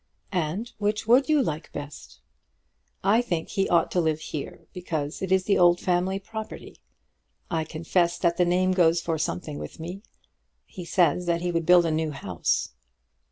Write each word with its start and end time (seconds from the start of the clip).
"And 0.33 0.71
which 0.79 1.05
would 1.07 1.29
you 1.29 1.43
like 1.43 1.71
best?" 1.73 2.21
"I 3.03 3.21
think 3.21 3.49
he 3.49 3.69
ought 3.69 3.91
to 3.91 4.01
live 4.01 4.19
here 4.19 4.65
because 4.73 5.21
it 5.21 5.31
is 5.31 5.43
the 5.43 5.59
old 5.59 5.79
family 5.79 6.17
property. 6.17 6.77
I 7.51 7.65
confess 7.65 8.17
that 8.17 8.37
the 8.37 8.43
name 8.45 8.71
goes 8.71 8.99
for 8.99 9.19
something 9.19 9.59
with 9.59 9.79
me. 9.79 10.01
He 10.65 10.85
says 10.85 11.27
that 11.27 11.41
he 11.41 11.51
would 11.51 11.67
build 11.67 11.85
a 11.85 11.91
new 11.91 12.09
house." 12.09 12.69